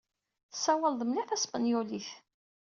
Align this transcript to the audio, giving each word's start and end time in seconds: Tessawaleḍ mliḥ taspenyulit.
Tessawaleḍ 0.51 1.01
mliḥ 1.05 1.25
taspenyulit. 1.27 2.09